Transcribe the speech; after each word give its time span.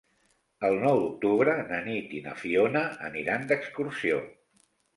El 0.69 0.77
nou 0.83 1.01
d'octubre 1.03 1.53
na 1.67 1.83
Nit 1.89 2.17
i 2.21 2.23
na 2.29 2.35
Fiona 2.41 2.83
aniran 3.11 3.49
d'excursió. 3.53 4.21